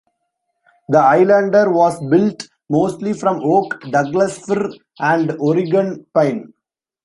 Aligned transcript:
The 0.89 0.97
"Islander" 0.97 1.69
was 1.69 1.99
built 2.01 2.47
mostly 2.71 3.13
from 3.13 3.39
oak, 3.43 3.79
Douglas 3.91 4.39
fir, 4.39 4.71
and 4.97 5.31
Oregon 5.39 6.07
pine. 6.11 6.55